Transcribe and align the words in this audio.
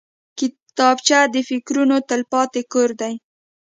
کتابچه 0.39 1.19
د 1.33 1.35
فکرونو 1.49 1.95
تلپاتې 2.09 2.61
کور 2.71 2.89
دی 3.01 3.13